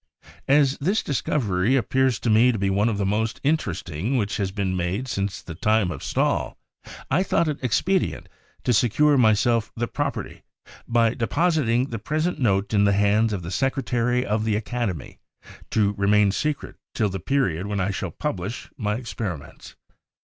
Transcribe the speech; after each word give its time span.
As 0.47 0.79
this 0.79 1.03
discovery 1.03 1.75
appears 1.75 2.17
to 2.21 2.31
me 2.31 2.51
to 2.51 2.57
be 2.57 2.71
one 2.71 2.89
of 2.89 2.97
the 2.97 3.05
most 3.05 3.39
in 3.43 3.55
teresting 3.55 4.17
which 4.17 4.37
has 4.37 4.49
been 4.49 4.75
made 4.75 5.07
since 5.07 5.43
the 5.43 5.53
time 5.53 5.91
of 5.91 6.03
Stahl, 6.03 6.57
I 7.11 7.21
thought 7.21 7.47
it 7.47 7.63
expedient 7.63 8.27
to 8.63 8.73
secure 8.73 9.11
to 9.11 9.19
myself 9.21 9.71
the 9.75 9.87
property, 9.87 10.41
by 10.87 11.13
depositing 11.13 11.89
the 11.91 11.99
present 11.99 12.39
note 12.39 12.73
in 12.73 12.83
the 12.85 12.93
hands 12.93 13.31
of 13.31 13.43
the 13.43 13.51
secretary 13.51 14.25
of 14.25 14.43
the 14.43 14.55
Academy, 14.55 15.19
to 15.69 15.93
remain 15.93 16.31
secret 16.31 16.77
till 16.95 17.09
the 17.09 17.19
period 17.19 17.67
when 17.67 17.79
I 17.79 17.91
shall 17.91 18.09
publish 18.09 18.71
my 18.77 18.95
experiments. 18.95 19.75